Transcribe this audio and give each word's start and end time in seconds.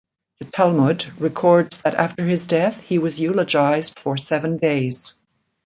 The 0.39 0.45
Talmud 0.45 1.05
records 1.21 1.77
that 1.83 1.93
after 1.93 2.25
his 2.25 2.47
death, 2.47 2.79
he 2.81 2.97
was 2.97 3.19
eulogized 3.19 3.99
for 3.99 4.17
seven 4.17 4.57
days. 4.57 5.21